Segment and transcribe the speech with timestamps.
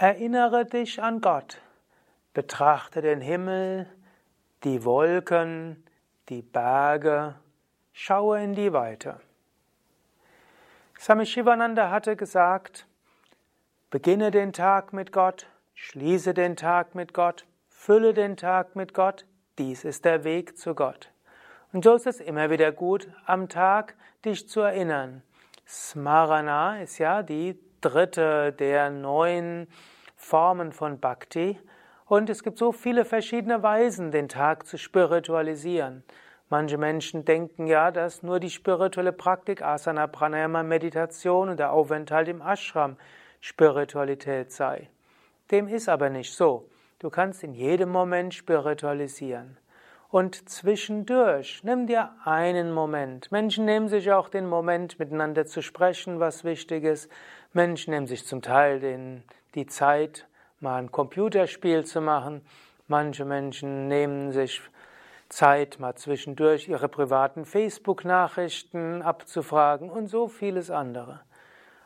[0.00, 1.60] Erinnere dich an Gott.
[2.32, 3.88] Betrachte den Himmel,
[4.62, 5.82] die Wolken,
[6.28, 7.34] die Berge,
[7.92, 9.20] schaue in die Weite.
[11.00, 12.86] Swami Shivananda hatte gesagt,
[13.90, 19.26] beginne den Tag mit Gott, schließe den Tag mit Gott, fülle den Tag mit Gott,
[19.58, 21.10] dies ist der Weg zu Gott.
[21.72, 25.24] Und so ist es immer wieder gut, am Tag dich zu erinnern.
[25.66, 29.66] Smarana ist ja die dritte der neun
[30.16, 31.58] Formen von Bhakti.
[32.06, 36.02] Und es gibt so viele verschiedene Weisen, den Tag zu spiritualisieren.
[36.50, 42.28] Manche Menschen denken ja, dass nur die spirituelle Praktik Asana, Pranayama, Meditation und der Aufenthalt
[42.28, 42.96] im Ashram
[43.40, 44.88] Spiritualität sei.
[45.50, 46.68] Dem ist aber nicht so.
[46.98, 49.58] Du kannst in jedem Moment spiritualisieren.
[50.10, 53.30] Und zwischendurch, nimm dir einen Moment.
[53.30, 57.10] Menschen nehmen sich auch den Moment, miteinander zu sprechen, was wichtig ist.
[57.52, 59.22] Menschen nehmen sich zum Teil den,
[59.54, 60.26] die Zeit,
[60.60, 62.40] mal ein Computerspiel zu machen.
[62.86, 64.62] Manche Menschen nehmen sich
[65.28, 71.20] Zeit, mal zwischendurch ihre privaten Facebook-Nachrichten abzufragen und so vieles andere.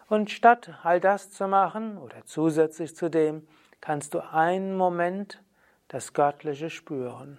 [0.08, 3.48] Und statt all das zu machen oder zusätzlich zu dem,
[3.80, 5.42] kannst du einen Moment
[5.88, 7.38] das Göttliche spüren.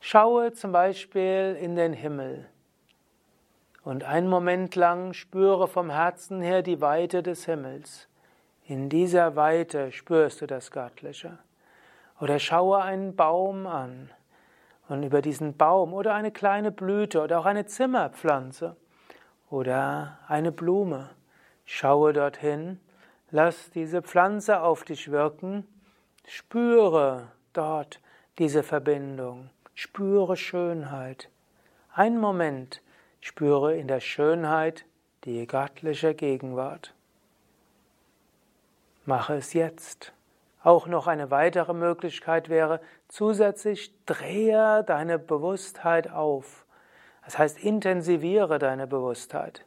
[0.00, 2.48] Schaue zum Beispiel in den Himmel
[3.86, 8.08] und einen Moment lang spüre vom Herzen her die Weite des Himmels.
[8.66, 11.38] In dieser Weite spürst du das Göttliche.
[12.20, 14.10] Oder schaue einen Baum an
[14.88, 18.74] und über diesen Baum oder eine kleine Blüte oder auch eine Zimmerpflanze
[19.50, 21.10] oder eine Blume.
[21.64, 22.80] Schaue dorthin,
[23.30, 25.64] lass diese Pflanze auf dich wirken,
[26.26, 28.00] spüre dort
[28.38, 29.50] diese Verbindung.
[29.78, 31.28] Spüre Schönheit.
[31.92, 32.80] Einen Moment
[33.20, 34.86] spüre in der Schönheit
[35.24, 36.94] die göttliche Gegenwart.
[39.04, 40.14] Mache es jetzt.
[40.62, 46.64] Auch noch eine weitere Möglichkeit wäre, zusätzlich drehe deine Bewusstheit auf.
[47.26, 49.66] Das heißt, intensiviere deine Bewusstheit.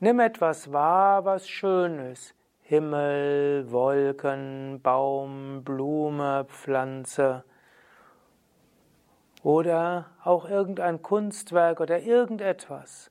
[0.00, 2.34] Nimm etwas wahr, was schön ist.
[2.62, 7.44] Himmel, Wolken, Baum, Blume, Pflanze
[9.44, 13.10] oder auch irgendein Kunstwerk oder irgendetwas.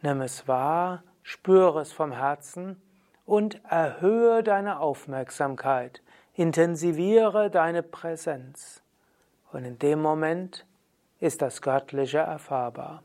[0.00, 2.80] Nimm es wahr, spüre es vom Herzen
[3.26, 6.02] und erhöhe deine Aufmerksamkeit,
[6.34, 8.82] intensiviere deine Präsenz.
[9.52, 10.64] Und in dem Moment
[11.20, 13.02] ist das Göttliche erfahrbar.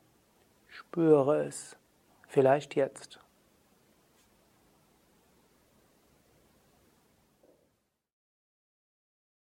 [0.70, 1.76] Spüre es,
[2.30, 3.20] vielleicht jetzt.